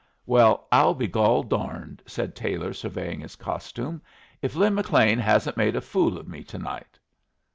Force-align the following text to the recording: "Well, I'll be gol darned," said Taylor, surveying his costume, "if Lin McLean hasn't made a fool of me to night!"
"Well, 0.25 0.67
I'll 0.71 0.95
be 0.95 1.05
gol 1.07 1.43
darned," 1.43 2.01
said 2.07 2.35
Taylor, 2.35 2.73
surveying 2.73 3.19
his 3.19 3.35
costume, 3.35 4.01
"if 4.41 4.55
Lin 4.55 4.73
McLean 4.73 5.19
hasn't 5.19 5.57
made 5.57 5.75
a 5.75 5.79
fool 5.81 6.17
of 6.17 6.27
me 6.27 6.43
to 6.43 6.57
night!" 6.57 6.97